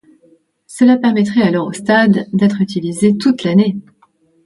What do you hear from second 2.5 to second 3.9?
utilisé toute l'année.